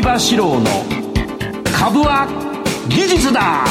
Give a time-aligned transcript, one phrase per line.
[0.00, 0.66] 相場志郎の
[1.76, 2.28] 株は
[2.88, 3.64] 技術だ。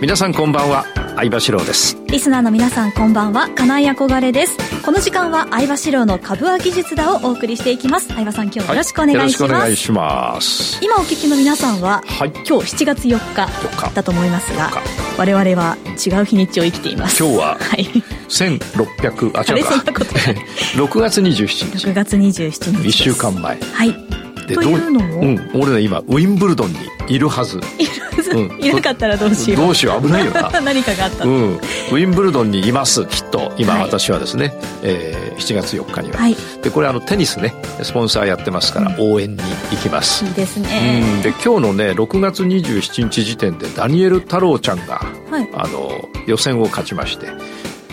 [0.00, 0.99] 皆さんこんばんは。
[1.20, 1.98] 相場志郎です。
[2.06, 3.50] リスナーの皆さんこんばんは。
[3.50, 4.56] 金井憧れです。
[4.82, 8.08] この時間は相場志郎の株は技術だをお送りしていきます。
[8.08, 10.80] 相葉さん今日もよろしくお願いします、はい、よろしくお願いします。
[10.82, 14.70] 今お聞きの皆さんは、はい、今日7月4日だと思いますが
[15.18, 17.22] 我々は違う日にちを生きています。
[17.22, 17.84] 今日は、 はい、
[18.30, 19.74] 1600あ違うか。
[19.74, 21.86] 6 月27日。
[21.86, 23.60] 6月27日1週間前。
[23.60, 27.58] はいでといううん、俺ね今ウィンブルドンにいるはず。
[27.78, 29.56] いるはず、うん、いなかったらどうしよう。
[29.58, 30.50] どうしよう危ないよな。
[30.60, 33.52] 何かがあった、うん、ウィンブルドンにいますきっと。
[33.58, 39.38] 今、はい、私はですね、えー、7月4日には、はい、でこれあのテニスねスポンサーやってますから、応援に
[39.70, 40.24] 行きます。
[40.24, 47.28] いいですね、うん、で今日のね6月27日時点でダニエル太郎ちゃんが、はい、あの予選を勝ちまして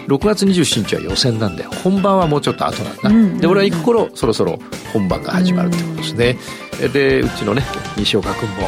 [0.08, 3.16] 6月27日は予選なんで本番はもうちょっと後なんだ、うん。
[3.16, 4.58] うんうん、で俺は行く頃そろそろ
[4.94, 6.38] 本番が始まるってことですね、
[6.82, 7.64] うん、でうちのね
[7.98, 8.68] 西岡君も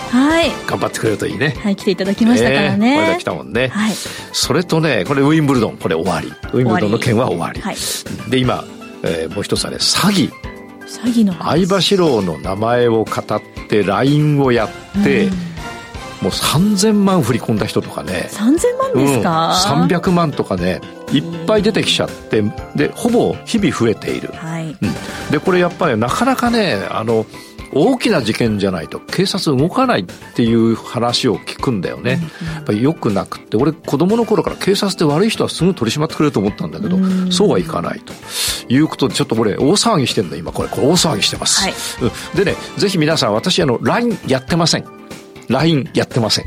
[0.67, 1.55] 頑張ってくれるといいね。
[1.61, 6.27] はい来ていただきましたからね、えー、これだ来たもんね、はい、それとねこれウィンブルドンこれ終わり。
[6.27, 7.75] ウィンブルドンの件は終わり、はい、
[8.29, 8.65] で今、
[9.03, 10.31] えー、もう一つはね詐欺。
[10.89, 15.33] 詐欺の相場志郎の名前を語って LINE をやって、うん。
[16.21, 18.27] もう3000万振り込んだ人とかね。
[18.31, 22.43] 3000万ですか、うん、300万とかねいっぱい出てきちゃって
[22.75, 24.67] でほぼ日々増えている、はい。
[24.67, 24.75] うん、
[25.31, 27.25] でこれやっぱりなかなかねあの
[27.73, 32.19] 大きな事件じゃないと警察動かないっていう話を聞くんだよね。
[32.55, 38.13] やっぱりよくなくって、俺子供の頃から警察って悪い人はすぐ取り締まってくれると思ったんだけど、うそうはいかないと。
[38.69, 40.51] いうことで、ちょっとこれ大騒ぎしてんだ今。
[40.51, 41.63] これ、これ大騒ぎしてます。
[41.63, 41.73] はい、
[42.37, 44.85] でね、ぜひ皆さん私あの LINE やってません。
[45.47, 46.45] LINE やってません。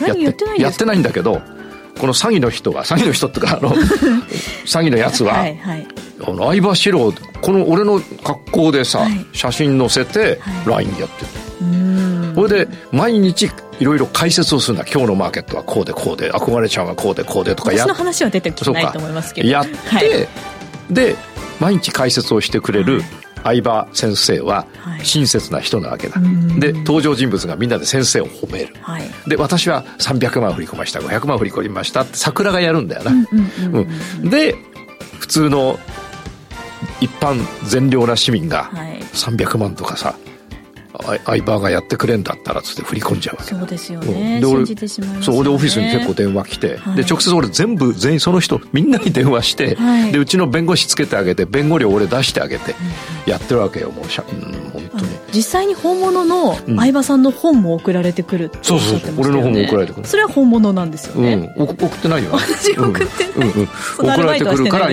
[0.00, 1.40] やってやってないんだけど、
[1.98, 3.70] この詐欺の人は、詐欺の人っていうか、あの、
[4.66, 5.86] 詐欺のやつは、はいはい、
[6.20, 11.28] 相場志郎、この俺の格好でさ、はい、写真載せて、LINE やってる。
[12.34, 14.84] それで、毎日いろいろ解説をするんだ。
[14.84, 19.48] 今日のマーケットはこうでこうで、憧れちゃんはこうでこうでとかやっ私の話は出てきないと思いますけど。
[19.48, 20.28] やって、はい、
[20.90, 21.16] で、
[21.60, 23.02] 毎日解説をしてくれる、
[23.44, 24.66] 相葉先生は
[25.02, 33.12] 親切な人なわけだ、はい、で登場人物がみんなで先生を褒める、はい、で私は300万振り込ました500万振り込みましたって桜がやるんだよな、
[34.28, 34.54] で
[35.20, 35.78] 普通の
[37.00, 38.70] 一般善良な市民が
[39.12, 40.16] 300万とかさ、
[41.02, 43.54] 相場がやってくれんだったらつって振り込んじゃうわけ。
[43.54, 44.64] そうですよね、うん、で俺
[45.22, 52.74] そうでオフィスに結構電話来て、はい、で直接俺全部全員その人みんなに電話して、はい、でうちの弁護士つけてあげて弁護料俺出してあげて
[53.26, 54.73] やってるわけよもうしゃ、うん、
[55.34, 59.14] 実際に本物の相葉さんの本も送られてくるって、そうそうそう。
[59.18, 60.06] 俺の本も送られてくる。
[60.06, 62.30] それは本物なんですよね、うん、送ってないよ。
[62.32, 63.68] 私送ってない、うんうん、
[63.98, 64.88] 送られてくるから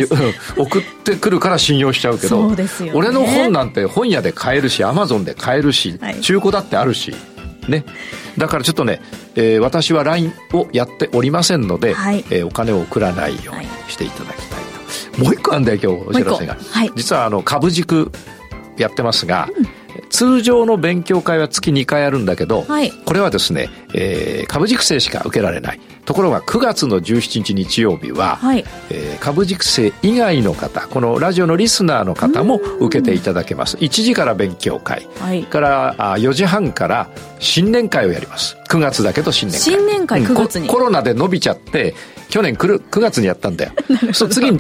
[0.57, 7.13] 送ってくるから信用しちゃうけど、ね、俺の本なんて本屋で買えるしアマゾンで買えるし、はい、中古だってあるし
[7.67, 7.85] ね。
[8.37, 9.01] だからちょっとね、
[9.35, 18.11] えー、私は LINE をやっておりませんので、はい、えー、お金を送らないようにしていただきたいと、はい、もう一個あるんだよ今日お知らせが、はい、実はあの株軸
[18.77, 19.80] やってますが、うん
[20.11, 25.79] 通常の勉強会は月2回あるんだけど、はい、これはですね、えー、株軸生しか受けられない。
[26.05, 33.77] ところが9月の17日日曜日は、はい、えー、株軸生以外の方、このラジオのリスナーの方も受けていただけます。
[33.77, 37.09] 1時から勉強会、はい、からあ4時半から
[37.39, 38.57] 新年会をやります。
[38.69, 39.61] 9月だけど新年会。
[39.61, 41.93] 新年会9月に、コロナで伸びちゃって、
[42.29, 43.71] 去年9月にやったんだよ。
[44.13, 44.59] そう次に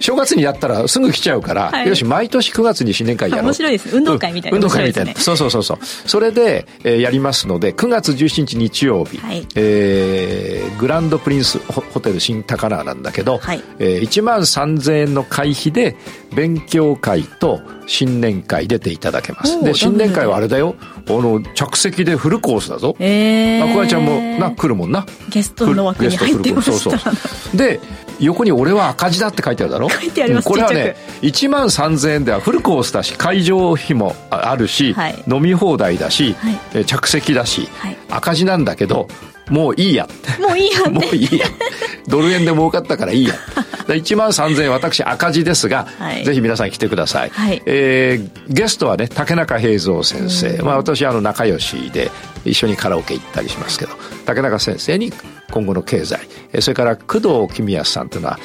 [0.00, 3.44] 正月にやったらすぐ来ちゃうから、はい、よし毎年9月に新年会やろう。
[3.46, 3.96] 面白いです。
[3.96, 5.78] 運動会みたいな、運動会みたいな、そうそうそうそう。
[5.82, 15.96] それで、えー、やりますので9月17日日曜日、はい、えー、グランドプリンスホテル新高輪なんだけど、はい、えー、1万3000円の会費で
[16.34, 19.62] 勉強会と新年会出ていただけます。
[19.64, 20.76] で新年会はあれだよ。
[21.08, 22.94] あの着席でフルコースだぞ。
[22.98, 25.06] ええー、あこやちゃんもな来るもんな。
[25.30, 27.10] ゲストの枠に入ってましたそうそ
[27.54, 27.80] うで
[28.20, 29.88] 横に俺は赤字だって書いてあるだろ。
[29.88, 36.34] 書いてあります、これはね1万3000円ではフルコースだし会場費もあるし、はい、飲み放題だし、
[36.72, 39.08] はい、着席だし、はい、赤字なんだけど
[39.50, 40.08] もういいや。
[40.40, 41.46] もういいや もういいや。
[42.06, 43.34] ドル円で儲かったからいいや。
[43.88, 52.10] 1万3000円私赤字ですが、はい、ぜひ皆さん来てください、はい、えー、ゲストはね竹中平蔵先生、まあ、私あの仲良しで
[52.44, 53.92] 一緒にカラオケ行ったりしますけど
[54.26, 55.10] 竹中先生に
[55.50, 56.20] 今後の経済。
[56.60, 58.38] それから工藤公康さんというのは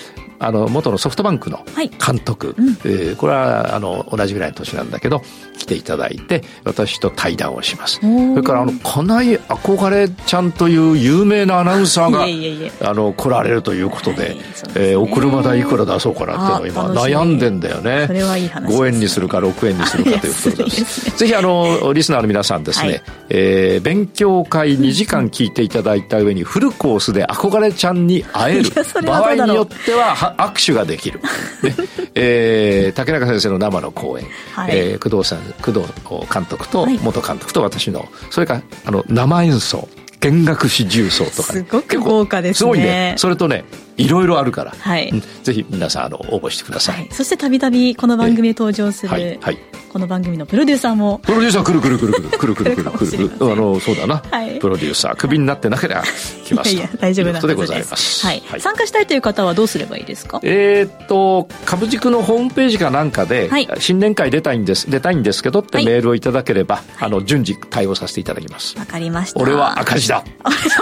[0.46, 1.64] あの、元のソフトバンクの
[2.06, 5.22] 監督、はいうん、えー、これは、あの、同じぐらいの年なんだけど、
[5.58, 8.00] 来ていただいて、私と対談をします。
[8.02, 14.42] それから、あの、金井憧れちゃんという有名なアナウンサーが、あの、来られるということで、はい、でね、
[14.76, 18.06] えー、お車代いくら出そうかなっていうのを今悩んでんだよね。
[18.08, 18.78] それはいい話、ね。
[18.78, 21.18] 5円にするか6円にするかということで す。
[21.18, 28.70] ぜひ、あの、リスナーの皆さんですね、はい、えー、勉強会2時間聞いていただいた上に、フルコースで憧れちゃんに会える。
[29.06, 31.20] 場合によっては握手ができる。
[31.62, 31.76] ね。
[32.16, 35.86] えー、竹中先生の生の講演、はい、えー、工藤さん工藤
[36.32, 39.88] 監督と元監督と私の、それからあの生演奏
[40.24, 42.58] 見学士重奏とか、ね、すごく豪華ですね。
[42.60, 43.16] すごいね。
[43.18, 43.66] それとね
[43.98, 45.12] いろいろあるから、はい、
[45.44, 49.58] ぜひ皆さんあの応募してください、はい、そしてたびたびこの番組で登場する、はい、はい、
[49.92, 51.20] この番組のプロデューサーも。
[51.20, 56.04] プロデューサーくるくるくるくるくるくるくるくるくるあのそうだな、はい、プロデューサークビになってなければ
[56.46, 70.13] 来ますいやいや大丈夫なことでございます、はいはい、参加したいという方はどうすればいいですかえー、っと株軸のホームページかなんかで、はい、新年会出たいんです出たいんですけどってメールをいただければ、あの順次対応させていただきますわかりました俺は赤字だ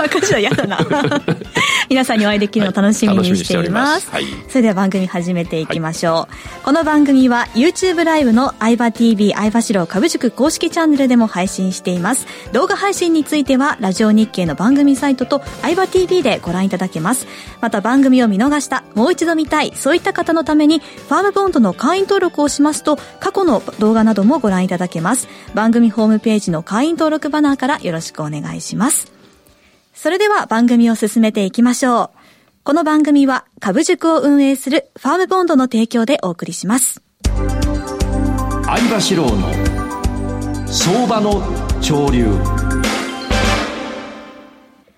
[0.03, 0.79] 赤字だ嫌だな
[1.89, 6.29] 皆さんにお会いできるのを楽しみにしています、はい、それでは番組始めていきましょう、は
[6.61, 17.27] い、この番組は YouTube ライブの相葉 TV 相葉城株塾公式チャンネルでも配信しています動画配信についてはラジオ日経の番組サイトと相葉 TV でご覧いただけます
[17.59, 29.20] また番組を見逃したもう一度見たいそういった方のためにファームボンドの会員登録をしますと過去の動画などもご覧いただけます番組ホームページの会員登録バナーからよろしくお願いします
[30.01, 32.09] それでは番組を進めていきましょう
[32.63, 37.03] この番組は株塾を運営するファームボンドの提供でお送りします。
[38.65, 39.53] 相場志郎の
[40.65, 41.43] 相場の
[41.83, 42.25] 潮流。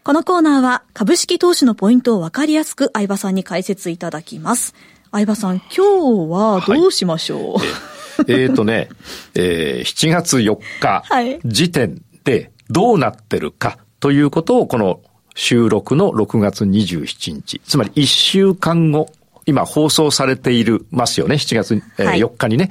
[0.06, 4.74] このコーナーは株式投資のポイントをわかりやすく相場さんに解説いただきます。
[5.12, 7.66] 相場さん、今日はどうしましょう、はい、
[8.30, 8.88] えっ、ー、とね、
[9.36, 11.04] えー、7月4日
[11.44, 15.00] 時点でどうなってるかということをこの
[15.34, 19.10] 収録の6月27日、つまり1週間後、
[19.46, 22.70] 今放送されているますよね、7月、えー、4日にね。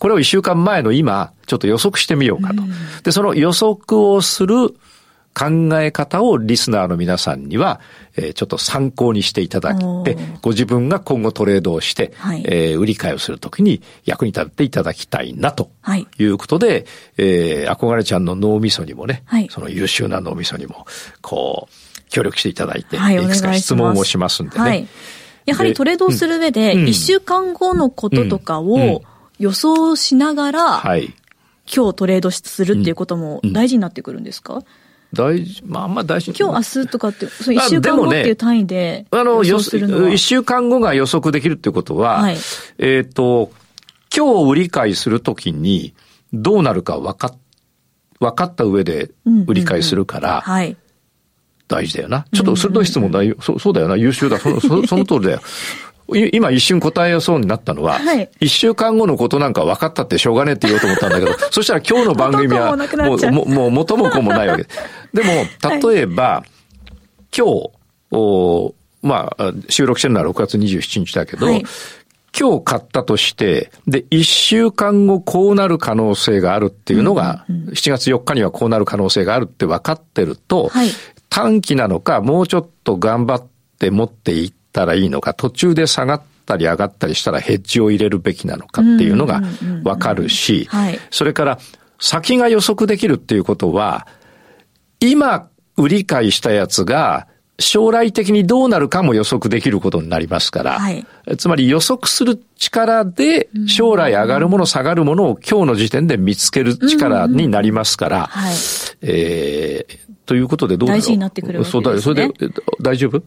[0.00, 2.64] これを1週間前の今、ちょっと予測してみようかと。
[3.04, 4.74] で、その予測をする
[5.34, 5.46] 考
[5.80, 7.80] え方をリスナーの皆さんには、
[8.16, 15.70] えー、ちょっと参考にしていただいて、ご自分が今後トレードをして、はい、えー、売り買いをするときに役に立っていただきたいなと
[16.18, 16.24] い。
[16.24, 16.84] うことで、はい、
[17.18, 20.86] えー、憧れちゃんの脳みそにもね、はい、その優秀な脳みそにも、
[21.20, 24.60] こう、協力していただいて、はい、いくつか質問をしますんでね。
[24.60, 24.86] はい、
[25.46, 29.02] やはりトレードをする上で、1週間後のこととかを
[29.38, 31.14] 予想しながら、はい、
[31.74, 34.62] 今日トレードするっていうことも大事になってくるんですか、
[35.12, 36.32] 大事、まあ、あんま大事。
[36.38, 40.08] 今日、明日とかって、そ1週間後っていう単位であの、予測するのは。
[40.08, 42.36] 1週間後が予測できるっていうことは、はい、
[42.78, 43.50] えっ、ー、と、
[44.14, 45.94] 今日売り買いするときに、
[46.32, 47.38] どうなるか分かっ、
[48.20, 49.10] 分かった上で
[49.46, 50.76] 売り買いするから、はい。
[51.68, 52.26] 大事だよな。
[52.32, 53.36] ちょっと鋭い質問だよ。
[53.40, 53.96] そそうだよな。
[53.96, 54.38] 優秀だ。
[54.38, 55.40] そそその通りだよ。
[56.16, 64.66] 今一瞬答えそうになったのは、はい、一週間後のことなんか分かったってしょうがねえって言おうと思ったんだけど、 そしたら今日の番組はもう、もう、もう元も子もないわけ。
[65.12, 65.22] で。
[65.22, 66.48] も、例えば、はい、
[67.36, 67.70] 今日、
[68.12, 71.64] おまあ、収録してるのは6月27日だけど、はい、
[72.38, 80.88] 今日買ったとして、で、一週間後こうなる可能性があるっていうのが、うんうん、7月4日にはこうなる可能性があるって分かってると、はい、
[81.28, 83.46] 短期なのか、もうちょっと頑張っ
[83.78, 89.42] て持っていったらいいのか、途中で下がったり上がったりしたらヘッジを入れるべきなのかっていうのが
[89.84, 90.68] わかるし、
[91.10, 91.58] それから
[91.98, 94.06] 先が予測できるっていうことは、
[95.00, 97.26] 今売り買いしたやつが
[97.58, 101.06] 将来的にどうなるかも予測できることになりますから、はい、
[101.38, 108.30] つまり予測する力で将来上がるもの下がるものを今日の時点で見つける力になりますから、
[109.00, 111.84] えー、ということでどう大事になってくるわけですね。
[111.84, 113.22] そうだ、それで、 大丈夫？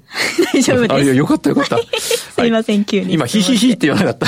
[0.53, 0.93] 大丈夫です。
[0.93, 1.77] あ、いや、よかったよかった。
[1.99, 3.13] すいません、急に。
[3.13, 4.27] 今、ヒヒヒって言わなかった。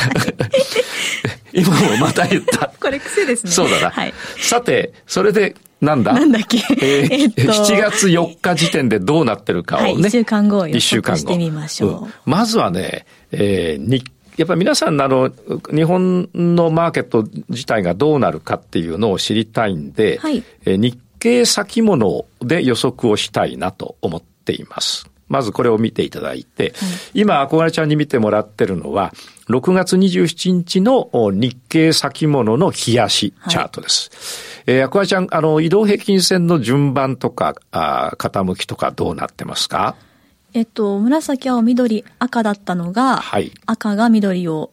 [1.54, 2.72] 今もまた言った。
[2.80, 3.52] これ癖ですね。
[3.52, 3.90] そうだな。
[3.90, 4.14] はい。
[4.40, 6.14] さて、それで、なんだ？
[6.14, 6.58] なんだっけ？
[6.82, 9.86] えー、えっと、7月4日時点でどうなってるかをね。
[9.86, 12.04] はい、1週間後を予測してみましょう。
[12.04, 14.04] うん、まずはね、えー、日
[14.38, 15.32] やっぱり皆さんあの、
[15.74, 20.96] 日本のマーケット自体がどうなるかっていうのを知りたいんで、はい、え日
[21.28, 25.10] 経先物で予測をしたいなと思っています。
[25.28, 26.74] まずこれを見ていただいて、はい、
[27.22, 29.14] 今、憧れちゃんに見てもらってるのは、
[29.50, 34.10] 6月27日の日経先物の冷やしチャートです。
[34.66, 39.96] はい、えー、憧れちゃん、あの、移動平均線の順番とか、あ傾きとかどうなってますか？
[40.54, 44.72] えっと、紫、青、緑、赤だったのが、はい、赤が緑を、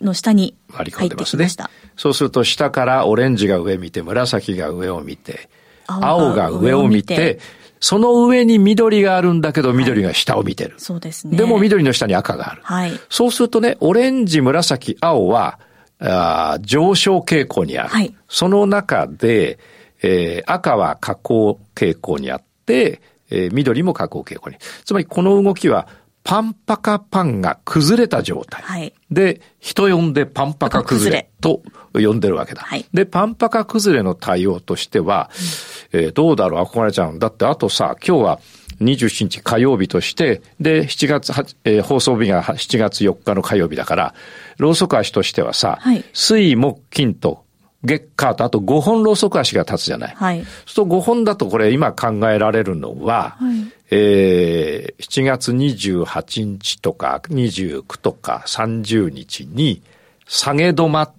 [0.00, 1.70] の下に入ってきました。
[1.96, 5.50] そうすると下からオレンジが上見て、紫が上を見て、
[5.88, 7.40] 青が上を見て、
[7.80, 10.72] その上に緑があるんだけど、緑が下を見てる。
[10.72, 11.36] はい、そうですね。
[11.36, 12.60] でも緑の下に赤がある。
[12.62, 12.92] はい。
[13.08, 15.58] そうするとね、オレンジ、紫、青は、
[16.00, 17.88] あ上昇傾向にある。
[17.88, 18.14] はい。
[18.28, 19.58] その中で、
[20.02, 24.56] えー、赤は下降傾向にあって、えー、緑も下降傾向に。
[24.84, 25.88] つまりこの動きは、
[26.24, 28.60] パンパカパンが崩れた状態。
[28.62, 31.62] はい、で、人呼んでパンパカ崩れと
[31.94, 32.60] 呼んでるわけだ。
[32.60, 35.44] はい、で、パンパカ崩れの対応としては、うん、
[35.92, 37.18] えー、どうだろう、憧れちゃうん。
[37.18, 38.40] だってあとさ、今日は
[38.80, 44.14] 27日火曜日として、で、7月、えー、放送日が7月4日の火曜日だから、
[44.58, 47.44] ローソク足としてはさ、はい、水、木、金と
[47.84, 50.14] 月火とあと5本ローソク足が立つじゃない。
[50.14, 50.38] はい。
[50.38, 59.82] そうすると5本だとこれ今考えられるのは、はい、えー、7月28日とか29とか30日に
[60.26, 61.17] 下げ止まって、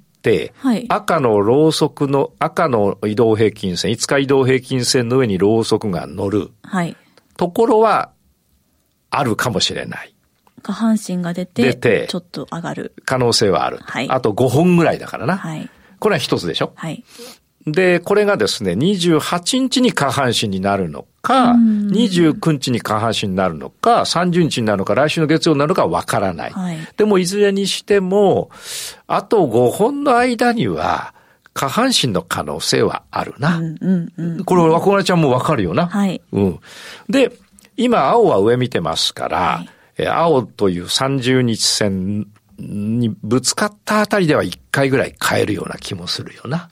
[0.57, 6.51] はい、赤のローソクの、赤の移動平均線、5日移動平均線の上にローソクが乗る。
[6.63, 6.97] はい。
[7.37, 8.11] ところは、
[9.11, 10.13] あるかもしれない。
[10.61, 12.93] 下半身が出て、出て、ちょっと上がる。
[13.05, 13.79] 可能性はある。
[13.81, 14.09] はい。
[14.09, 15.37] あと5本ぐらいだからな。
[15.37, 15.69] はい。
[15.99, 16.73] これは一つでしょ？
[16.75, 17.03] はい。
[17.71, 26.51] で、これがですね、28日に下半身になるのか、29日に下半身になるのか、30日になるのか、来週の月曜になるのかわからない。
[26.51, 28.49] はい、でも、いずれにしても、
[29.07, 31.13] あと5本の間には、
[31.53, 33.57] 下半身の可能性はあるな。
[33.57, 35.87] うんうんうん、これ、若村ちゃんもわかるよな。
[35.87, 36.21] はい。
[36.31, 36.59] うん。
[37.09, 37.31] で、
[37.75, 39.65] 今、青は上見てますから、は
[39.97, 42.27] い、青という30日線
[42.59, 46.69] にぶつかったあたりでは1回ぐらい変えるような気もするよな。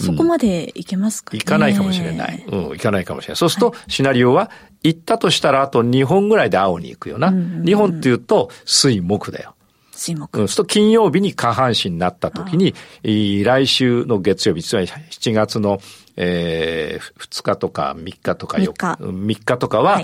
[0.00, 2.44] そこまでいけますか、ね、いかないかもしれない。
[2.46, 3.36] うん、いかないかもしれない。
[3.36, 4.50] そうすると、シナリオは、
[4.82, 7.28] 行ったとしたらあと2本ぐらいで青に行くよな。
[7.28, 9.54] うんうんうん、2本っていうと、水木だよ。
[9.92, 10.40] 水木。
[10.40, 15.80] うん、そうすると金曜日に下半身になった時に、来週の月曜日、つまり7月の、
[16.16, 20.02] えー、2日とか3日とか4日、3日とかは、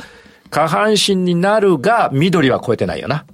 [0.50, 3.24] 下半身になるが、緑は超えてないよな。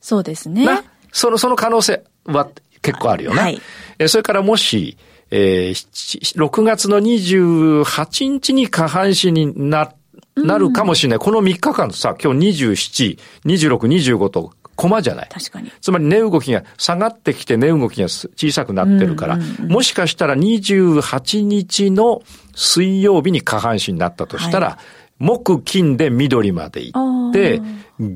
[0.00, 0.66] そうですね。
[1.12, 2.48] その、その可能性は
[2.82, 3.42] 結構あるよな。
[3.42, 3.60] はい。
[3.98, 4.98] えそれからもし、
[5.30, 9.92] えー、6月の28日に下半身にな、
[10.36, 11.18] なるかもしれない。
[11.18, 13.78] この3日間さ、今日27、26、
[14.16, 15.28] 25と、コマじゃない。
[15.30, 15.70] 確かに。
[15.80, 19.38] つまり値動きが下がってきて値動きが小さくなってるから、
[19.68, 22.22] もしかしたら28日の
[22.54, 24.76] 水曜日に下半身になったとしたら、はい、
[25.18, 27.62] 木金で緑まで行って、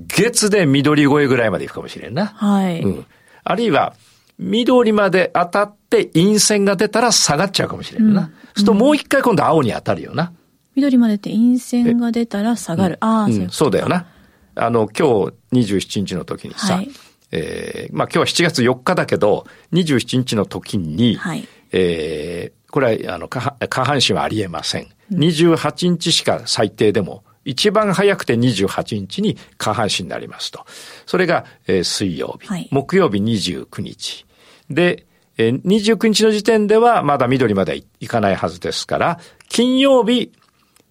[0.09, 2.27] 月で緑越えぐらいまで行くかもしれんな。
[2.27, 2.83] はい。
[2.83, 3.07] うん。
[3.45, 3.95] あるいは、
[4.39, 8.23] 緑まで当たって陰線が出たら下がっちゃうかもしれんな。
[8.23, 10.33] うん、するともう一回今度青に当たるよな。
[10.77, 12.99] 緑までって陰線が出たら下がる。
[13.01, 14.07] ああ、うん、そうだよな。
[14.55, 16.91] あの、今日27日の時にさ、はい、
[17.33, 24.89] えー、まあ今日は7月4日だけど、27日の時に、はい、えー、これはあの下半身はありえません。
[25.13, 30.65] 28日しか最低でも一番早くて28日に下半身になりますと。
[31.07, 34.28] それが、えー、水曜日、はい、木曜日29日。
[34.71, 35.07] で、
[35.37, 40.33] えー、29日の時点ではまだ緑まで行かないはずですから、金曜日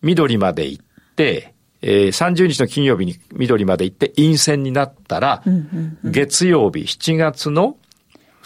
[0.01, 5.43] 緑まで行って、えー、30日の金曜日に緑まで行って陰線になったら、
[6.03, 7.77] 月曜日7月の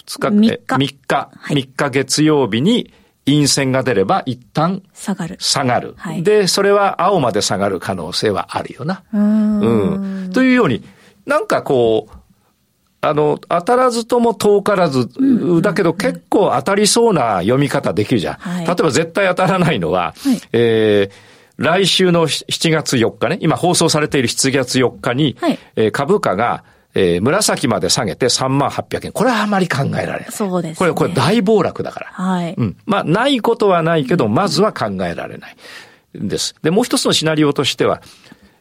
[0.05, 2.91] 2日、3日、3日、はい、3日月曜日に
[3.25, 5.38] 陰線が出れば一旦下がる。
[5.39, 5.93] 下がる。
[5.97, 9.03] はい、で、それは青まで下がる可能性はあるよな。
[9.13, 10.31] うんうん。
[10.33, 10.83] というように、
[11.25, 12.20] なんかこう、
[13.01, 15.10] あの、当たらずとも遠からず、
[15.62, 18.36] だけど結構当たりそうな読み方できるじゃん。
[18.36, 29.12] はい、例えば絶対当たらないのは、はい、えー、来週の7月4日ね、今放送されている7月4日に、はい、えー、株価がえー、紫まで下げて3万800円。
[29.12, 30.25] これはあまり考えられない。
[30.31, 32.08] そうです、ね、これ、これ大暴落だから。
[32.08, 32.53] はい。
[32.58, 32.77] うん。
[32.86, 35.55] まあ、ないことはないけど、まずは考えられない。
[36.13, 36.55] です。
[36.62, 38.01] で、もう一つのシナリオとしては、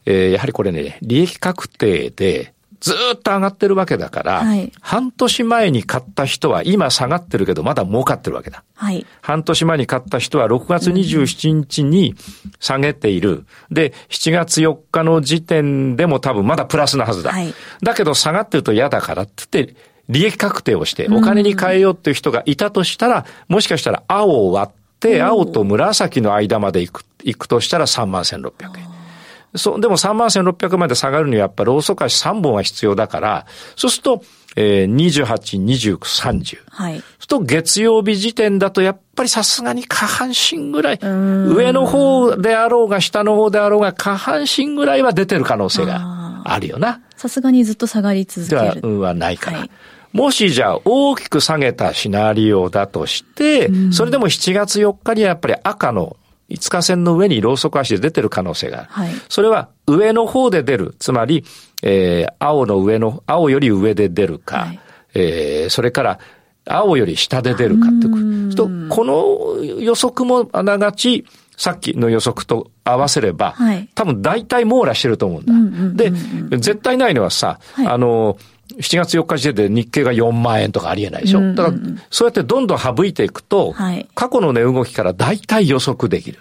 [0.05, 8.63] えー、やはりこれね、利益確定で、ずっと上がってるわけだから、はい、半年前に買った人は今下がってるけどまだ儲かってるわけだ。
[8.75, 12.15] はい、半年前に買った人は6月27日に
[12.59, 13.45] 下げている。
[13.69, 17.31] で、7月4日の時点でも多分まだプラスなはずだ。
[17.31, 19.75] はい、だけど下がってると嫌だからって言って、
[20.09, 28.90] 利益確定をしてお金に変えようっていう人がいたとしたら、もしかしたら青を割って、青と紫の間まで行く、行くとしたら3万1600円。
[29.55, 34.23] そう、でも3万1600まで下がるにはやっぱローソク足3本は必要だから、そうすると、
[34.55, 36.59] えー、28、29、30。
[36.69, 36.93] はい。
[36.95, 47.01] そうすると月曜日時点だとやっぱりさすがに下半身ぐらい、上の方であろうが下の方であろうが下半身ぐらいは出てる可能性があるよな。
[47.15, 48.81] さすがにずっと下がり続ける。
[48.81, 49.59] では、はないから。
[49.59, 49.69] はい、
[50.11, 56.17] もしじゃあ大きく下げたシナリオだとして、うん、それでも7月4日にはやっぱり赤の
[56.51, 58.87] 5日線の上にローソク足で出てる可能性がある。
[58.89, 60.95] はい、それは上の方で出る。
[60.99, 61.43] つまり、
[61.83, 64.79] えー、青の上の、青より上で出るか、はい、
[65.13, 66.19] えー、それから
[66.65, 68.17] 青より下で出るかってこ
[68.55, 68.69] と。
[68.93, 71.25] この予測もあながち、
[71.57, 76.03] さっきの予測と合わせれば、はい、多分大体網羅してると思うんだ。
[76.03, 76.11] で、
[76.57, 78.37] 絶対ないのはさ、はい、あの、
[78.79, 81.39] 7月4日時点で日経が4万円とかありえないでしょ。
[81.39, 81.77] うんうん、だから、
[82.09, 86.39] そうやってどんどん省いていくと、はい、過去の値動きから大体予測できる。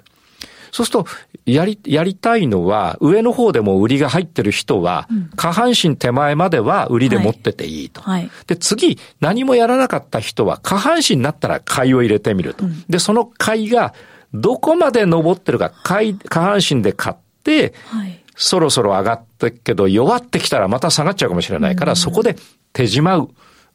[0.73, 1.07] そうすると、
[1.47, 8.01] やり、やりたいのは、上の方でも売りが入ってる人は、下半身手前までは売りで持ってていいと。
[8.03, 12.67] はいはい、で、次、何もやらなかった人は、下半身になったら買いを入れてみると。
[12.67, 13.95] うん、で、その買いが、
[14.33, 22.37] どこまで登ってるか、買い、下半身で買って、はい、そろそろ上がってけど、弱ってきたらまた下がっちゃうかもしれないから、うん、そこで
[22.73, 23.19] 手じま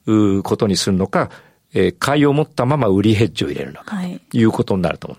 [0.07, 1.29] うことにするのか、
[1.75, 3.97] えー、買いを持ったまま売りヘッジを入れるのか、
[4.31, 4.43] とい。
[4.43, 5.17] うことになると思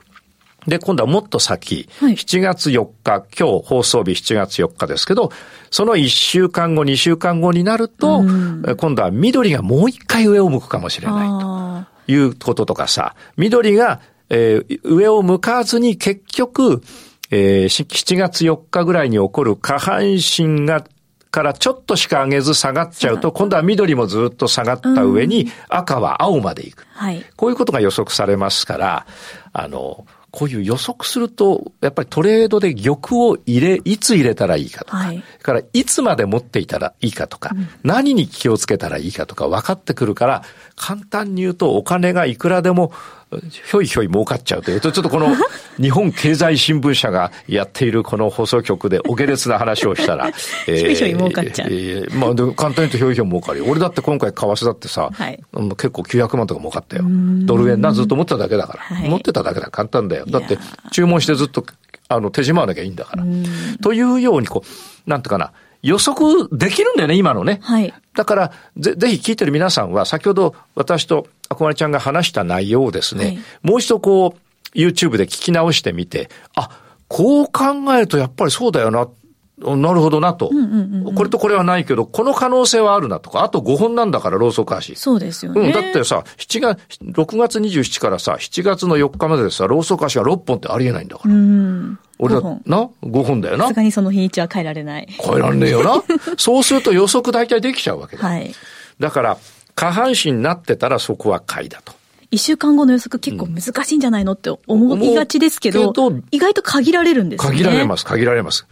[0.66, 0.70] う。
[0.70, 5.30] で、今度はもっと先、はい、7月4日、今日放送日7月4日ですけど、
[5.70, 8.24] その1週間後、2週間後になると、
[8.76, 11.66] 今度は緑がもう一回上を向くかもしれないと。
[12.08, 16.82] いうこととかさ、緑が、えー、上を向かずに結局、
[17.30, 20.84] えー、7月4日ぐらいに起こる下半身が
[21.36, 26.86] からちょっとしか上げず下がっちゃうと、今度は緑もずっと下がった上に赤は青まで行く。
[26.94, 29.06] はい、こういうことが予測されますから、
[29.52, 40.42] あの、こういう予測すると、やっぱりトレードで玉を入れ、いつ入れたらいいかとか、はい、からいつまで持っていたらいいかとか、うん、何に気をつけたらいいかとか分かってくるから、
[40.74, 42.92] 簡単に言うとお金がいくらでも
[43.50, 45.34] ひょいひょい儲かっちゃうというと、ちょっとこの
[45.80, 50.28] 日本経済新聞社がやっているこの放送局でお下劣な話をしたら、
[50.68, 51.68] えー、ひょいひょい儲かっちゃう。
[51.68, 53.64] えー、まあでも簡単に言うとひょいひょい儲かるよ。
[53.66, 57.04] 俺だって今回為替だってさ、はい、結構900万とか儲かったよ。
[57.06, 58.96] ドル円なずっと持ってただけだから。
[58.96, 60.24] はい、持ってただけだ簡単だよ。
[60.26, 60.58] だって
[60.92, 61.64] 注文してずっと
[62.08, 63.24] あの手締まわなきゃいいんだから。
[63.82, 65.50] というようにこう、なんていうかな、
[65.86, 67.60] 予測できるんだよね、今のね。
[67.62, 67.94] はい。
[68.14, 76.70] だから、ぜ、ぜひ聞いてる皆さんは、先ほど私とあこまりちゃんが話した内容をですね、はい、もう一度こう、YouTube で聞き直してみて、あ、
[77.06, 79.06] こう考えるとやっぱりそうだよな、
[79.58, 81.14] なるほどなと、うんうんうん。
[81.14, 84.96] これとこれはないけど、この可能性はあるなとか、あと5本なんだから、ローソク足。
[84.96, 85.60] そうですよね。
[85.62, 91.34] うん、だってさ、7月、6月27からさ、7月の4日まででさ、ローソク足が6本ってありえないんだから。
[91.34, 91.98] うん。
[92.18, 93.64] 俺だ、な ?5 本だよな。
[93.64, 95.06] さすがにその日にちは変えられない。
[95.08, 96.02] 変えられねえよな。
[96.36, 98.28] そうすると予測大体できちゃうわけだ。
[98.28, 98.52] はい。
[99.00, 99.38] だから、
[99.74, 101.94] 下半身になってたらそこは買いだと。
[102.30, 107.50] 一週間後の予測結構難しいんじゃないのって思いがちですけど、うん、意外と限られるんですね。
[107.50, 108.66] 限られます、限られます。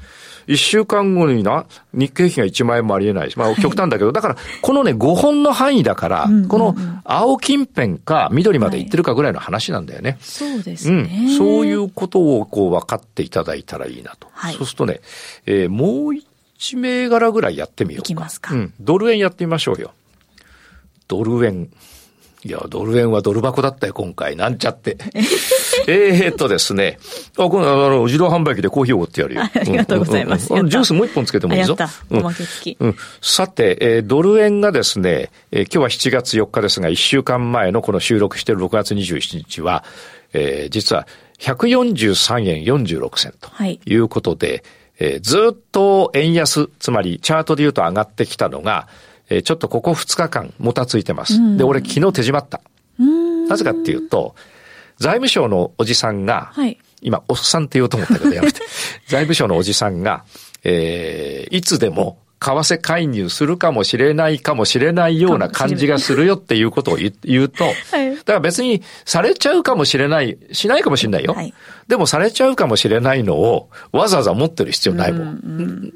[0.46, 10.10] 一週間後にな、日経平均が1万円もありえないし、まあ極端だけど、はい、だから、このね、5本の範囲だから、この青近辺か緑まで行ってるかぐらいの話なんだよね。
[10.10, 11.36] はい、そうですね、うん。
[11.36, 14.28] そういうことをこう分かっていただいたらいいなと。
[14.32, 15.00] はい、そうするとね、
[15.46, 18.06] えー、もう一銘柄ぐらいやってみようか。
[18.06, 18.54] いきますか。
[18.54, 18.74] うん。
[18.80, 19.92] ドル円やってみましょうよ。
[21.08, 21.68] ドル円。
[22.46, 24.36] いや、ドル円はドル箱だったよ、今回。
[24.36, 24.98] なんちゃって。
[25.88, 26.98] えっとですね。
[27.38, 29.42] あ、この、あの、自動販売機でコーヒーを売ってやるよ。
[29.42, 30.48] ありがとうございます。
[30.48, 31.74] ジュースもう一本つけてもいいぞ。
[31.78, 32.16] やった。
[32.16, 32.76] おまけ付き。
[32.78, 32.96] うん。
[33.22, 39.82] さて、えー、ドル円がですね、えー、今日は7月4日ですが、1週間前のこの収録している6月27日は、
[40.34, 41.06] えー、実は
[41.38, 43.50] 143円46銭と
[43.90, 44.62] いうことで、はい、
[44.98, 48.86] えー、ずっと円安、つまりチャートで言うと上がってきたのが、
[49.28, 51.56] えー、ちょっとここ2日間もたついてます。
[51.56, 52.60] で、俺昨日手締まった。
[53.48, 54.34] なぜかっていうと、
[54.98, 58.60] 財務省のおじさんが、はい、今、おっさんって言おうと思ったけどやめて、
[59.06, 60.24] 財務省のおじさんが、
[60.62, 67.10] えー、いつでも為替介入するかもしれないかもしれないような感じがするよっていうことを言
[67.44, 67.70] うと、は
[68.02, 71.32] い、だから別にされちゃうかもしれない、しないかもしれないよ。
[71.32, 71.54] はい、
[71.88, 75.22] でもされちゃうかもしれないのをわざわざ持ってる必要ないもん。
[75.22, 75.30] うんう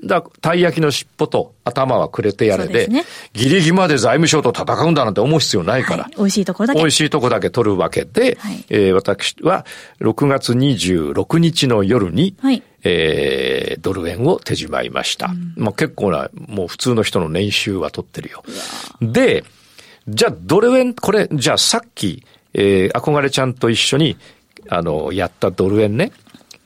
[0.05, 6.05] ん、だから、たい焼きの尻尾と頭はくれてやれで、でね、ギリギリまで財務省と戦うんだなんて思う必要ないから。
[6.05, 6.81] はい、美味しいところだけ。
[6.81, 9.67] 美味しいとこだけ取るわけで、はい、えー、私は
[10.01, 15.27] 6月26日の夜に、はいえー、ドル円を手締まいました。
[15.27, 18.43] うん、まあ結構な、もう普通の人の年収は取ってるよ。
[19.01, 19.45] で、
[20.09, 24.17] じゃあドル円、これ、じゃあさっき、えー、憧れちゃんと一緒に、
[24.69, 26.13] あの、やったドル円ね。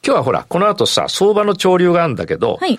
[0.05, 2.79] 今日はほら、この後さ、相場の潮流があるんだけど、はい、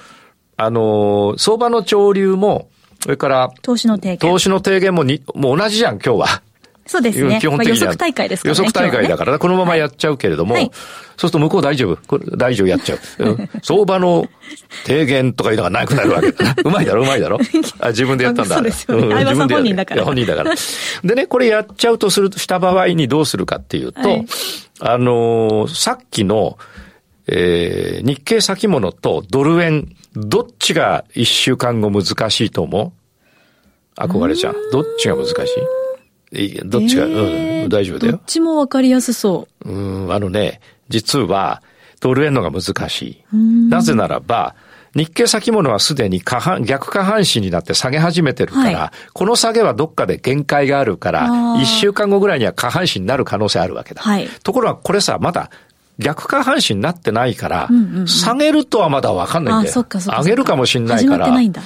[0.57, 2.69] あの、相場の潮流も、
[3.01, 4.17] それから、投資の提言。
[4.17, 6.41] 投資の提言もに、もう同じじゃん、今日は。
[6.85, 7.39] そうですね。
[7.39, 7.77] 基本的には。
[7.77, 8.59] 予測大会ですからね。
[8.59, 11.97] 予測大会だから、このままやっちゃうけれども、はい、そうすると向こう大丈夫？
[12.07, 12.99] これ大丈夫やっちゃう。
[13.63, 14.27] 相場の
[14.85, 16.55] 提言とかいうのがなくなるわけだ。
[16.63, 17.39] うまいだろ、うまいだろ？
[17.79, 18.55] あ自分でやったんだ。
[18.55, 19.07] そうですよ、ね。
[19.23, 20.03] 自分で本人だから。
[20.03, 20.53] 本人だから。
[21.03, 24.25] でね、これやっちゃうとすると、した場合にどうするかっていうと、はい、
[24.81, 26.57] あのー、さっきの、
[27.27, 32.93] えー、日経先物とドル円、どっちが一週間後難しいと思
[33.97, 33.99] う？
[33.99, 34.55] 憧れちゃん。
[34.71, 35.33] どっちが難しい？
[36.65, 38.11] どっちが、えー、うん、大丈夫だよ。
[38.13, 39.69] どっちもわかりやすそう。
[39.69, 41.61] うん、あのね、実は、
[41.99, 43.35] ドル円のが難しい。
[43.69, 44.55] なぜならば、
[44.95, 54.01] 日経先物はすでに下半、逆下半身になって下げ始めてるから、はい、この下げはどっかで限界があるから、一週間後ぐらいには下半身になる可能性あるわけだ。
[54.01, 55.49] はい、ところがこれさ、まだ
[55.97, 57.69] 逆下半身になってないから、
[58.05, 59.83] 下げるとはまだわかんないんだよ。
[59.83, 61.25] 上げるかもしんないから。
[61.25, 61.61] 始まってないんだ。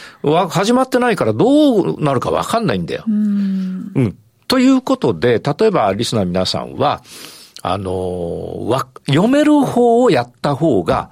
[0.49, 3.03] 始まってないからどうなるかわかんないんだよ。
[3.07, 4.17] うん,、うん。
[4.47, 7.03] ということで、例えばリスナーの皆さんは、
[7.61, 11.11] あのわ、読める方をやった方が、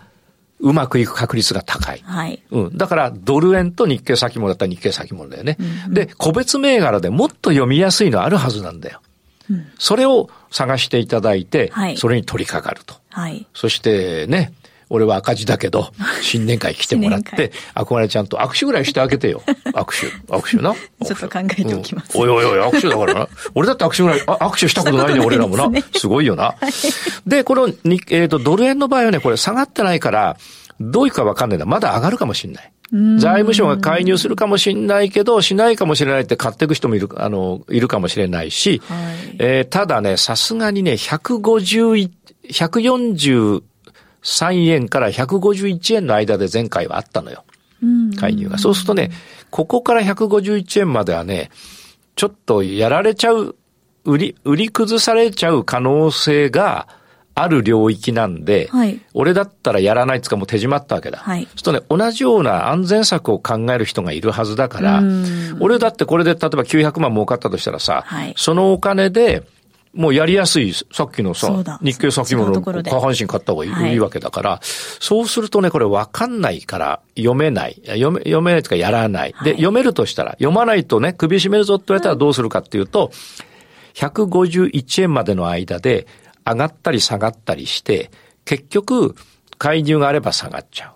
[0.60, 2.02] うまくいく確率が高い。
[2.04, 2.42] はい。
[2.50, 2.78] うん。
[2.78, 5.58] だから、ドル円と日経先物だったら日経先物だよね。
[5.60, 9.02] うんうん、で、個別銘柄でもっと読みやすいのあるはずなんだよ。
[9.50, 12.96] うん、それを探していただいて、はい、それに取り掛かると。
[13.10, 13.46] はい。
[13.54, 14.54] そしてね、
[14.90, 19.42] 俺は赤字だけど、 新年会来てもらって、憧れちゃんと握手ぐらいしてあげてよ。
[19.74, 20.08] 握手。
[20.32, 20.74] 握手な。
[21.06, 22.18] ちょっと考えておきます。
[22.18, 23.28] うん、おいおいおい、握手だからな。
[23.54, 25.70] 俺だって握手ぐらい、あ握手したことない ね、俺らもな。
[25.96, 26.44] すごいよな。
[26.44, 30.38] はい、で、この、にえっ、ー、と、ドル円の場合はね、これ下がってないから、
[30.80, 31.66] どういうかわかんないんだ。
[31.66, 32.72] まだ上がるかもしれない。
[32.92, 38.98] 財務省が介入するかもしれないけど、しないかもしれないって買っていく人もいる、あの、いるかもしれないし、はい、
[39.40, 43.62] えー、ただね、さすがにね、151、
[44.26, 47.46] 143円から151円の間で前回はあったのよ。
[48.18, 48.58] 介入が。
[48.58, 49.12] そうするとね、
[49.52, 51.52] ここから151円まではね、
[52.16, 53.56] ちょっとやられちゃう、
[54.04, 56.88] 売り、売り崩されちゃう可能性が、
[57.38, 61.18] ある領域なんで、はい、俺だったらやらないつかもう手締まったわけだ。
[61.18, 65.04] はい、そうするとね、同じような安全策を考える人がいるはずだから、
[65.60, 69.44] 俺だってこれで例えば900万儲かったとしたらさ、はい、そのお金で、
[69.96, 77.82] もうやりやすい、さっきのさ、日経先物の下半身買った方がいいはい、いいわけだから、そうするとね、これわかんないから読めない。
[77.86, 79.34] 読め、読めないとかやらない。
[79.44, 83.12] で、読めるとしたら、読まないとね、首絞めるぞって言われたらどうするかっていうと、
[83.94, 86.08] 151円までの間で、
[86.46, 88.12] 上がったり下がったりして、
[88.44, 89.16] 結局、
[89.58, 90.96] 介入があれば下がっちゃう。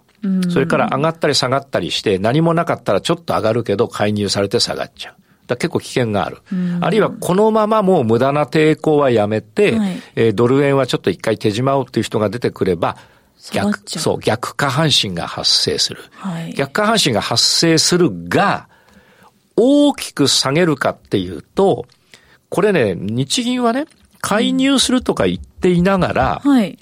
[0.51, 5.15] それから上がったり下がったりして、何もなかったらちょっと上がるけど介入されて下がっちゃう。
[5.49, 6.37] だ結構危険がある。
[6.79, 12.97] あるいはこのままもう無駄な抵抗はやめて、はい、えー、ドル円はちょっと一回手締まおうっていう人が出てくれば、
[13.51, 16.03] 逆、そう、逆下半身が発生する。
[16.11, 18.67] はい、逆下半身が発生するが、
[19.55, 21.85] 大きく下げるかっていうと、
[22.49, 23.85] これね、日銀はね、
[24.21, 26.77] 介入するとか言っていながら、はい、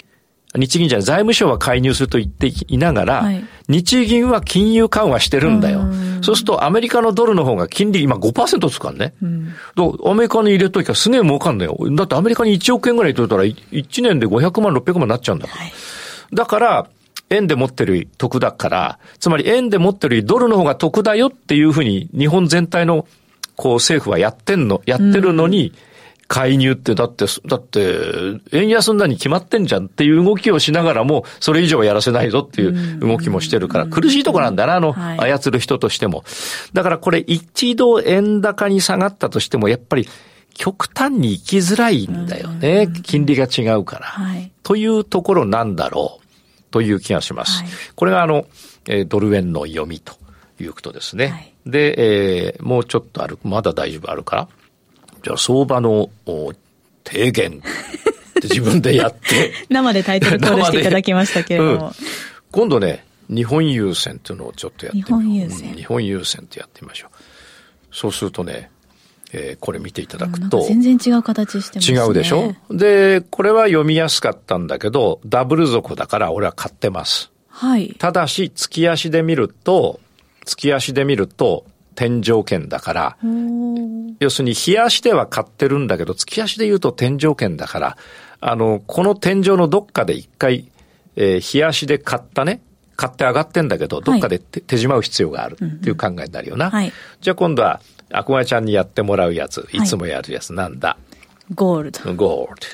[0.56, 5.84] 日銀じゃない、財務省は介入すると言っていながら、はい、日銀は金融緩和してるんだよ。
[6.22, 9.14] そうするとアメリカのドルの方が金利今5%つかんね。
[9.22, 9.52] うん、
[10.04, 11.76] アメリカに入れときゃすげえ儲かんだよ。
[11.92, 15.62] だってアメリカに1億円ぐらい取れたら1年で500万、600万になっちゃうんだから。
[15.62, 15.72] はい、
[16.32, 16.86] だから、
[17.30, 23.06] 円で持ってる得だから、つまり円で持ってるドルの方が得だよっていうふうに日本全体の
[23.54, 25.87] こう政府はやってんの、やってるのに、うん
[26.28, 27.96] 介入って、だって、だって、
[28.52, 36.24] 円安んだに決まってんじゃんっていう動きをしながらも、それ以上はやらせないぞっていう動きもしてるから、苦しいとこなんだな、あの、操る人としても。
[36.74, 40.06] だからこれ一度円高に下がったとしても、やっぱり、
[40.54, 42.88] 極端に行きづらいんだよね。
[43.04, 44.06] 金利が違うから。
[44.06, 46.28] はい、というところなんだろう。
[46.70, 47.62] という気がします。
[47.62, 48.44] はい、これがあの、
[48.86, 50.12] えドル円の読みと
[50.60, 51.28] いうことですね。
[51.28, 54.48] はい、で、えー、もうちょっとある、まだ大丈夫あるか？
[55.28, 56.08] じゃあ相場の
[57.04, 57.60] 提言って
[58.44, 59.52] 自分でやって。
[59.68, 61.88] 生でタイトルコールしていただきましたけれども。
[61.88, 61.92] うん、
[62.50, 65.20] 今度ね、日本優先っていうのをちょっとやってみよう。
[65.20, 67.16] 日本優先、うん、日本優先ってやってみましょう。
[67.94, 68.70] そうするとね、
[69.34, 70.62] えー、これ見ていただくと。
[70.62, 71.98] 全然違う形してますね。
[71.98, 72.54] 違うでしょ？
[72.70, 77.30] で、これは読みやすかったんだけど、ダブル底だから俺は買ってます。
[77.50, 77.94] はい。
[77.98, 80.00] ただし、月足で見ると、
[80.46, 81.66] 月足で見ると、
[81.98, 83.16] 天井圏だから、
[84.20, 87.96] 要するに日足では買ってるんだけど、月足で言うと天井圏だから、
[88.40, 90.70] あの、この天井のどっかで一回、
[91.16, 92.62] えー、日足で買ったね、
[92.94, 96.70] 買って上がってんだけど、どっかで手,、手締まう必要があるっていう考えになるよな。
[96.70, 97.80] はい、じゃあ今度は、
[98.12, 99.82] あこまちゃんにやってもらうやつ、い。
[99.82, 100.52] つもやるやつ。
[100.52, 100.98] なんだ、
[101.52, 102.14] ゴールド。
[102.14, 102.66] ゴールド。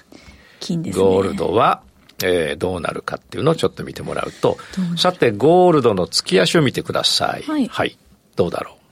[0.61, 1.03] 金ですね。
[1.03, 1.81] ゴールドは、
[2.23, 4.59] えー、どうなるかっていうのをちょっと見てもらうと、
[4.99, 7.43] さて、ゴールドの月足を見てください。
[7.45, 7.69] はい。
[7.69, 7.97] はい、
[8.37, 8.84] どうだろう？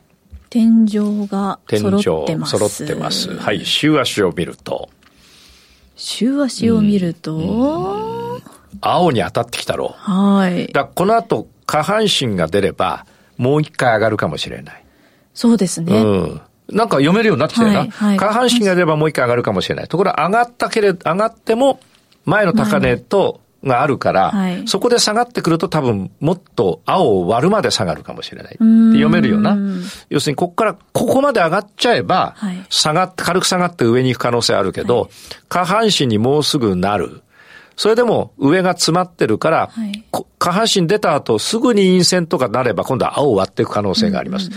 [0.52, 2.58] 天井が揃ってます。
[2.58, 3.34] 揃ってます。
[3.38, 3.64] はい。
[3.64, 4.90] 週足を見ると。
[5.96, 8.42] 週足を見ると、うんうん、
[8.82, 10.10] 青に当たってきたろう。
[10.10, 10.70] はい。
[10.70, 13.06] だこの後、下半身が出れば、
[13.38, 14.84] もう一回上がるかもしれない。
[15.32, 16.02] そうですね。
[16.02, 16.40] うん。
[16.68, 17.78] なんか読めるようになってきたよな。
[17.78, 19.88] はいはい、下半身が出ればもう一回上がるかもしれない。
[19.88, 21.80] ところが上がったけれど、上がっても、
[22.26, 28.54] 前の高値とがあるから、はい、そこで下がってくると多分もっと青を割るまで下がるかもしれない。
[28.54, 29.56] って読めるよな。
[30.08, 32.36] 要するにここからここまで上がっちゃえば、
[32.68, 35.10] 下がって、軽く下がって上に行く可能性あるけど、はい、
[35.48, 37.22] 下半身にもうすぐなる。
[37.76, 40.04] それでも上が詰まってるから、はい、
[40.38, 44.50] 下半身出た後すぐに陰線とかなれば今度は青を割っていく可能性があります。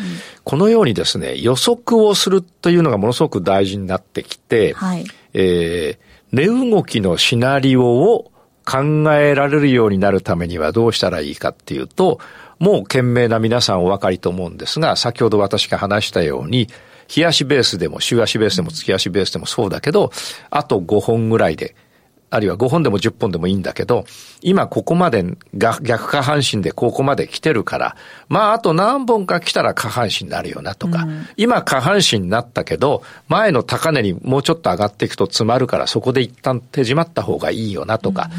[0.43, 8.31] このようにですね、予測をするというのがものすごく大事になってきて、はい、えー、値動きのシナリオを
[8.65, 8.79] 考
[9.13, 12.19] えられるようになるためにはどうしたらいいかっていうと、
[12.59, 16.67] もう懸命な皆さんお分かりと思うんですが、先ほど私が話したように、
[17.07, 20.11] 日足ベースでも週足ベースでも月足ベースでもそうだけど、
[20.49, 21.75] あと5本ぐらいで
[22.29, 24.05] あるいは5本でも10本でもいいんだけど、
[24.41, 25.23] 今ここまで
[25.57, 27.95] が逆下半身でここまで来てるから、
[28.27, 38.29] まああと何本か来たら下半身になるよなとか、うん、今下半身になったけど、前の高値にもうちょっと上がっていくと詰まるからそこで一旦手締まった方がいいよなとか、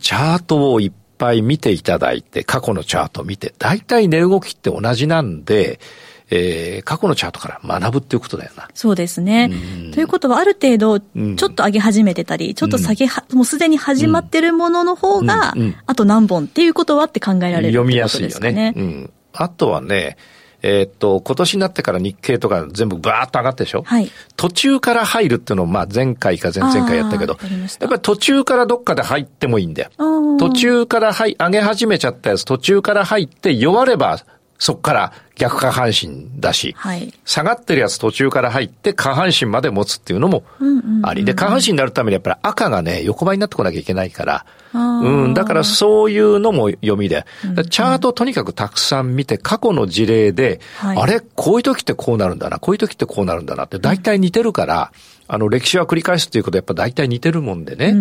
[0.00, 5.80] チャートをいっぱい見ていただいて、過去のチャート見て、大体値動きって同じなんで、
[6.30, 8.68] えー、過去のチャートから学ぶっていうことだよな。
[8.74, 9.50] そうですね。
[9.92, 15.54] ということは、ある程度、ちょっと上げ始めてたり、ちょっと下げは、もうすでに始まってるものの方が、
[15.86, 18.72] あと何本っていうことはって考えられる、ね、読みやすいよね。
[18.76, 19.12] うん。
[19.32, 20.16] あとはね、
[20.62, 24.10] えー、っと、今年になってから日経とか全部バーッと上がってでしょはい。
[24.36, 27.38] 途中から入るっていうのを、まあ前回か前々回やったけど、
[27.80, 29.90] やっぱり途中からどっかで入ってもいいんだよ。
[30.38, 34.20] 途中から入、上げ始めちゃったやつ途中から入って弱れば
[34.60, 40.44] そこから逆下半身だし、はい、下がってるやつ途中から入って下半身まで持つっていうのも
[41.02, 44.44] あり、で、下半身になるためにやっぱり赤がね、横ばいになってこなきゃいけないから、
[44.74, 47.24] うん、だからそういうのも読みで、
[47.70, 54.92] チャートとにかくたくさん見て、過去の事例で、はい、あれ、こういう時ってこうなるんだな、こういう時ってこうなるんだなって大体似てるから、
[55.26, 57.96] あの、歴史は繰り返すっていうことはやっぱ大体似てるもんでね、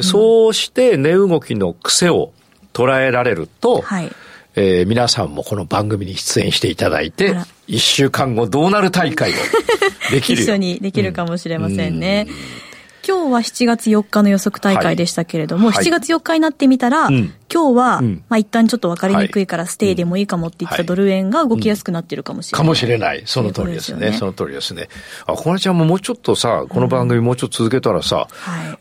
[0.00, 2.32] そうして値動きの癖を
[2.72, 4.10] 捉えられると、はい
[4.56, 7.34] えー、皆さんもこの番組に出演していただいて、
[7.66, 9.34] 一週間後どうなる大会を
[10.10, 10.42] できる。
[10.42, 12.26] 一緒にできるかもしれませんね。
[12.28, 12.70] うん
[13.06, 22.64] 今日は7月4日の予測大会でしたけれども、はい、7月4日になってみたら、うん、今日は、うん、まあ一旦ちょっと分かりにくいからステイでもいいかもって言ってたドル円が動きやすくなってるかもしれない。
[22.64, 23.22] かもしれない。
[23.26, 24.12] その通りですね。
[24.12, 24.88] その通りですね。
[25.26, 28.28] あ、小林ちゃんももうちょっとさ、この番組もうちょっと続けたらさ、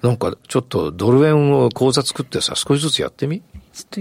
[0.03, 3.41] うん、なんかちょっとドル円を講座作ってさ、少しずつやってみ？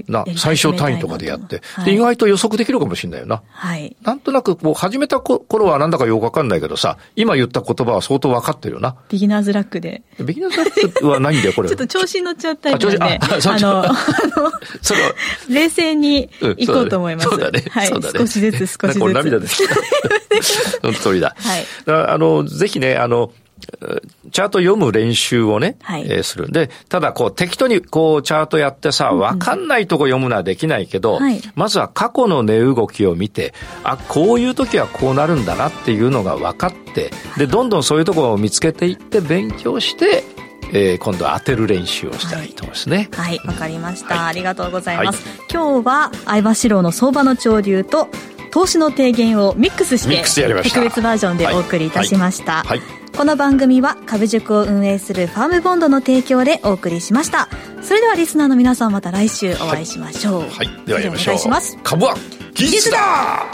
[0.08, 3.42] な、最小単位とかでやって、はい、で、意外と予測できるかもしれないよな。
[3.50, 3.96] はい。
[4.02, 8.96] なんとなく、こう、始めた頃はなんだかよくわかんないけどさ、今言った言葉は相当わかってるよな。
[9.08, 10.02] ビギナーズラックで。
[10.20, 11.68] ビギナーズラックはないんだよ、これ。
[11.70, 13.18] ちょっと調子に乗っちゃったりなんで、あ
[13.50, 15.00] あの、あの、それ
[15.48, 17.28] 冷静に行こうと思います。
[17.28, 17.64] そうだね。
[17.70, 17.88] はい。
[17.88, 19.12] 少しずつ少しずつ。
[19.12, 19.62] 涙です。
[20.80, 21.34] その通りだ。
[21.36, 21.66] はい。
[21.86, 23.32] あの、ぜひね、あの、
[24.32, 26.50] チャート読む練習をね、はい、えー、する。
[26.50, 33.54] で、ただこう適当にこうチャートやってさ、わかんないとこ読むのはできないけど、はい、まずは過去の値動きを見て、
[33.84, 40.24] あ、こういう時はこうなるんだなっていうのが分かって、で、どんどんそういうところを見つけていって勉強して、
[40.72, 43.08] えー、今度は当てる練習をしたらいいと思いますね。
[43.12, 45.24] はい、わ、はい、かりました、ありがとうございます。
[45.50, 48.08] 今日は相場志郎の相場の潮流と
[48.50, 50.22] 投資の提言をミックスして
[50.68, 52.78] 特別バージョンでお送りいたしました、はい。
[52.78, 57.48] はい、この番組は株塾を運営するファームボンドの提供でお送りしました。
[57.82, 60.42] それではリスナーの皆さんまた来週お会いしましょう。
[60.42, 61.34] はい、ではやりましょう。
[61.34, 61.76] お願いします。
[61.82, 62.14] 株は
[62.54, 63.44] 技術だ